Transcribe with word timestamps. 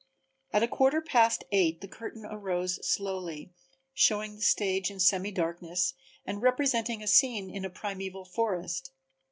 At 0.51 0.63
a 0.63 0.67
quarter 0.67 0.99
past 0.99 1.43
eight 1.51 1.81
the 1.81 1.87
curtain 1.87 2.25
arose 2.25 2.79
slowly, 2.83 3.53
showing 3.93 4.33
the 4.33 4.41
stage 4.41 4.89
in 4.89 4.99
semi 4.99 5.29
darkness 5.31 5.93
and 6.25 6.41
representing 6.41 7.03
a 7.03 7.07
scene 7.07 7.51
in 7.51 7.63
a 7.65 7.69
primeval 7.69 8.25
forest. 8.25 8.93